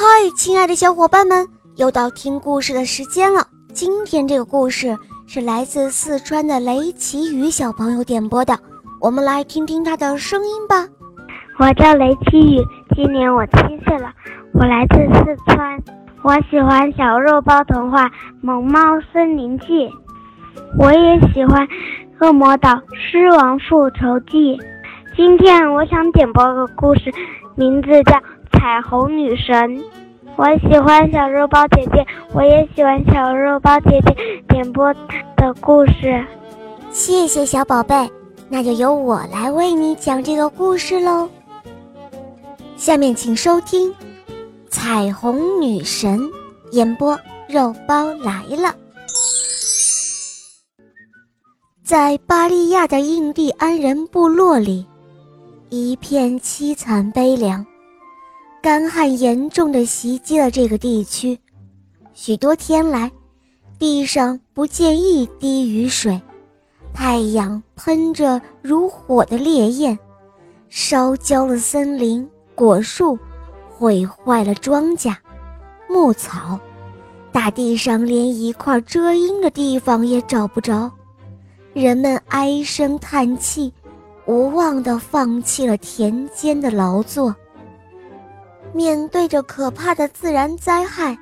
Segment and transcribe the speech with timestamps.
[0.00, 0.04] 嗨，
[0.36, 3.44] 亲爱的小伙伴们，又到听故事的时间了。
[3.74, 8.56] 今天这个故事是来自四川的雷奇雨小朋友点播的，
[9.00, 10.86] 我们来听听他的声音吧。
[11.58, 12.64] 我叫雷奇雨，
[12.94, 13.52] 今年我七
[13.84, 14.12] 岁了，
[14.54, 15.82] 我来自四川，
[16.22, 18.04] 我喜欢《小肉包童话》
[18.40, 18.78] 《萌猫
[19.12, 19.66] 森林记》，
[20.78, 21.66] 我也喜欢
[22.20, 24.56] 《恶魔岛狮王复仇记》。
[25.16, 27.12] 今天我想点播个故事，
[27.56, 28.16] 名字叫。
[28.52, 29.82] 彩虹女神，
[30.36, 34.14] 我喜欢小肉包姐姐，我也喜欢小肉包姐姐
[34.48, 34.92] 点播
[35.36, 36.24] 的故事。
[36.90, 38.10] 谢谢小宝贝，
[38.48, 41.28] 那就由我来为你讲这个故事喽。
[42.76, 43.90] 下面请收听
[44.68, 46.18] 《彩虹女神》
[46.72, 48.74] 演播，肉包来了。
[51.82, 54.86] 在巴利亚的印第安人部落里，
[55.70, 57.64] 一片凄惨悲凉。
[58.60, 61.38] 干旱严重的袭击了这个地区，
[62.12, 63.10] 许多天来，
[63.78, 66.20] 地上不见一滴雨水，
[66.92, 69.96] 太阳喷着如火的烈焰，
[70.68, 73.16] 烧焦了森林果树，
[73.70, 75.14] 毁坏了庄稼、
[75.88, 76.58] 牧草，
[77.30, 80.90] 大地上连一块遮阴的地方也找不着，
[81.74, 83.72] 人们唉声叹气，
[84.26, 87.32] 无望地放弃了田间的劳作。
[88.78, 91.18] 面对着可怕的自然灾害，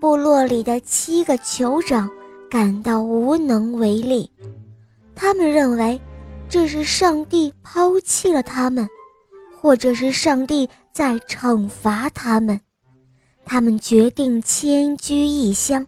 [0.00, 2.08] 部落里的七个酋长
[2.48, 4.32] 感到无能为力。
[5.14, 6.00] 他们认为
[6.48, 8.88] 这是上帝抛弃了他们，
[9.60, 12.58] 或者是上帝在惩罚他们。
[13.44, 15.86] 他们决定迁居异乡，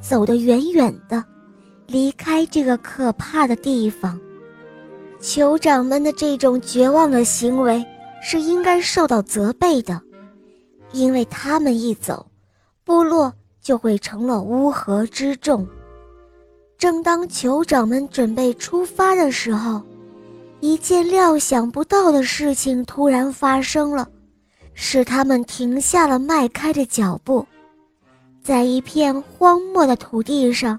[0.00, 1.22] 走得远远的，
[1.86, 4.18] 离开这个可怕的地方。
[5.20, 7.86] 酋长们的这种绝望的行为
[8.20, 10.02] 是应该受到责备的。
[10.94, 12.24] 因为他们一走，
[12.84, 15.66] 部落就会成了乌合之众。
[16.78, 19.82] 正当酋长们准备出发的时候，
[20.60, 24.08] 一件料想不到的事情突然发生了，
[24.72, 27.44] 使他们停下了迈开的脚步。
[28.40, 30.78] 在一片荒漠的土地上，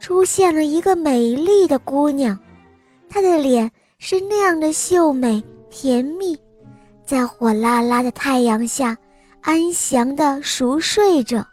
[0.00, 2.36] 出现了一个美丽的姑娘，
[3.08, 6.36] 她的脸是那样的秀美甜蜜，
[7.04, 8.96] 在火辣辣的太阳下。
[9.46, 11.46] 安详地熟睡着，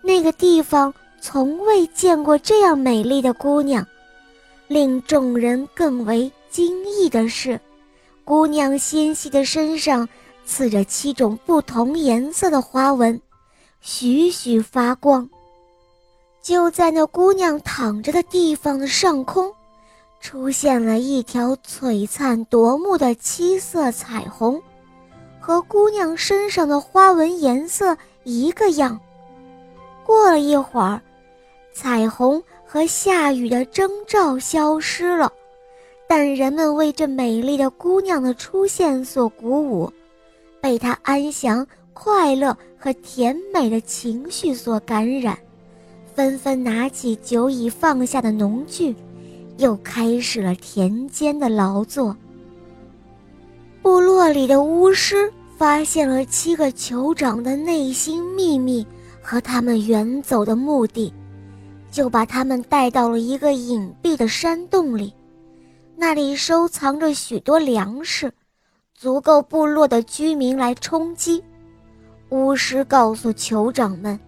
[0.00, 3.84] 那个地方从未见过这样美丽的姑娘。
[4.68, 7.60] 令众人更为惊异的是，
[8.22, 10.08] 姑娘纤细的身上
[10.46, 13.20] 刺着七种不同颜色的花纹，
[13.80, 15.28] 徐徐发光。
[16.40, 19.52] 就在那姑娘躺着的地方的上空，
[20.20, 24.62] 出现了一条璀璨夺目的七色彩虹。
[25.50, 28.96] 和姑娘身上的花纹颜色一个样。
[30.06, 31.02] 过了一会儿，
[31.72, 35.32] 彩虹和下雨的征兆消失了，
[36.06, 39.92] 但人们为这美丽的姑娘的出现所鼓舞，
[40.60, 45.36] 被她安详、快乐和甜美的情绪所感染，
[46.14, 48.94] 纷纷拿起久已放下的农具，
[49.58, 52.16] 又开始了田间的劳作。
[53.82, 58.86] 部落里的巫师发现了七个酋长的内心秘密
[59.20, 61.12] 和他们远走的目的，
[61.90, 65.12] 就把他们带到了一个隐蔽的山洞里，
[65.96, 68.32] 那里收藏着许多粮食，
[68.94, 71.44] 足够部落的居民来充饥。
[72.30, 74.18] 巫师告诉酋长们，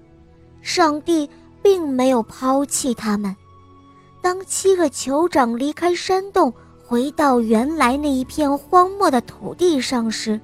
[0.60, 1.26] 上帝
[1.62, 3.34] 并没有抛弃他们。
[4.20, 6.53] 当七个酋长离开山洞。
[6.84, 10.38] 回到原来那一片荒漠的土地上时，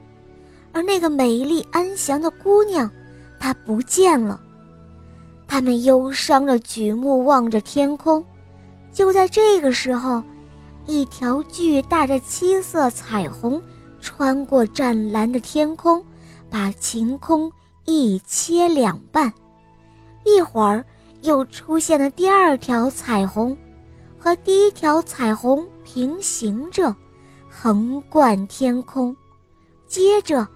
[0.78, 2.88] 而那个美丽安详的姑娘，
[3.40, 4.40] 她不见了。
[5.44, 8.24] 他们忧伤地举目望着天空。
[8.92, 10.22] 就在这个时候，
[10.86, 13.60] 一条巨大的七色彩虹
[14.00, 16.00] 穿过湛蓝的天空，
[16.48, 17.50] 把晴空
[17.84, 19.32] 一切两半。
[20.24, 20.84] 一会儿，
[21.22, 23.56] 又出现了第二条彩虹。
[24.16, 26.94] 和第一条彩虹平行着，
[27.48, 29.16] 横贯天空。
[29.88, 30.46] 接着，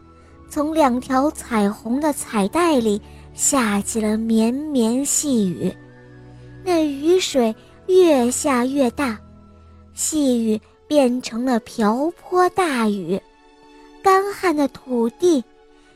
[0.52, 3.00] 从两条彩虹的彩带里
[3.32, 5.75] 下起了绵绵细雨。
[6.62, 7.56] 那雨水
[7.87, 9.19] 越下越大，
[9.94, 13.19] 细雨变成了瓢泼大雨。
[14.02, 15.43] 干旱的土地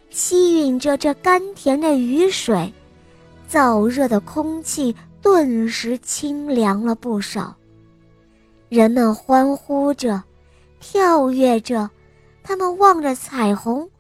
[0.08, 2.72] 吸吮着这甘甜的雨水，
[3.46, 4.96] 燥热的空气。
[5.20, 7.52] 顿时清凉了不少，
[8.68, 10.22] 人们欢呼着，
[10.78, 11.90] 跳跃着，
[12.44, 13.90] 他们望着彩虹，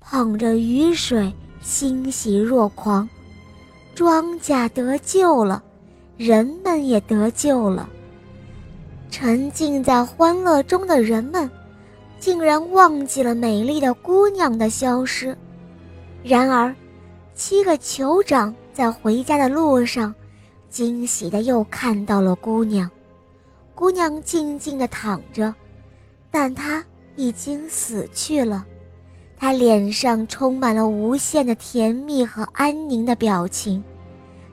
[0.00, 3.08] 捧着雨水，欣喜若狂。
[3.94, 5.62] 庄稼得救了，
[6.16, 7.88] 人们也得救了。
[9.10, 11.50] 沉浸在欢乐中的人们，
[12.18, 15.36] 竟然忘记了美丽的姑娘的消失。
[16.22, 16.74] 然而，
[17.34, 20.14] 七个酋长在回家的路上，
[20.70, 22.90] 惊喜的又看到了姑娘。
[23.74, 25.54] 姑娘静静地躺着，
[26.30, 26.84] 但她
[27.16, 28.64] 已经死去了。
[29.40, 33.82] 她脸上充满了无限的甜蜜和安宁的表情。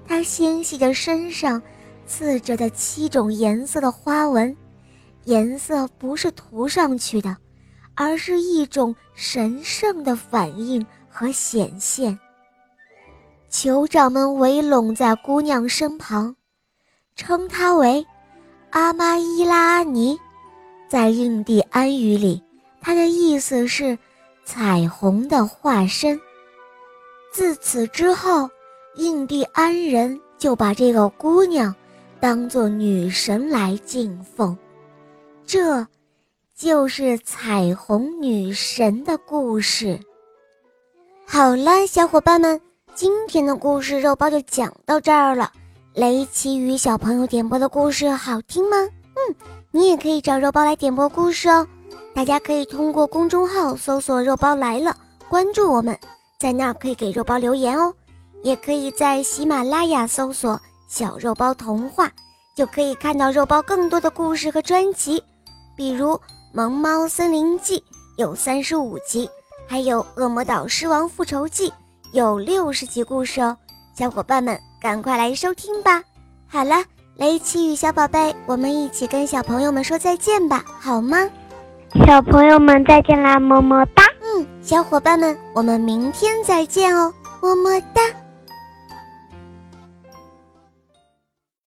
[0.07, 1.61] 她纤细的身上
[2.05, 4.55] 刺着的七种颜色的花纹，
[5.25, 7.35] 颜色不是涂上去的，
[7.95, 12.17] 而是一种神圣的反应和显现。
[13.51, 16.33] 酋长们围拢在姑娘身旁，
[17.17, 18.05] 称她为
[18.69, 20.17] 阿玛伊拉尼，
[20.87, 22.41] 在印第安语里，
[22.79, 23.97] 她的意思是
[24.47, 26.17] 彩虹的化身。
[27.33, 28.49] 自此之后。
[28.99, 31.75] 印第安人就把这个姑娘
[32.19, 34.57] 当做女神来敬奉，
[35.45, 35.85] 这
[36.55, 39.99] 就是彩虹女神的故事。
[41.27, 42.59] 好了，小伙伴们，
[42.95, 45.51] 今天的故事肉包就讲到这儿了。
[45.93, 48.77] 雷奇与小朋友点播的故事好听吗？
[48.77, 49.35] 嗯，
[49.69, 51.67] 你也可以找肉包来点播故事哦。
[52.17, 54.97] 大家可以通过公众号搜索“肉包来了”，
[55.29, 55.95] 关注我们，
[56.39, 57.93] 在那儿可以给肉包留言哦。
[58.41, 60.59] 也可以在喜马拉雅搜索
[60.89, 62.11] “小肉包童话”，
[62.57, 65.23] 就可以看到肉包更多的故事和专辑，
[65.75, 66.13] 比如
[66.51, 67.77] 《萌猫森林记》
[68.17, 69.29] 有三十五集，
[69.67, 71.69] 还有《恶魔岛狮王复仇记》
[72.13, 73.55] 有六十集故事哦。
[73.93, 76.01] 小伙伴们，赶快来收听吧！
[76.47, 76.83] 好了，
[77.17, 81.29] 雷奇与小宝贝，我们一起跟小朋友们说再见吧，好吗？
[82.05, 84.03] 小朋友们再见啦，么么哒！
[84.21, 88.01] 嗯，小伙伴们，我们明天再见哦，么么哒。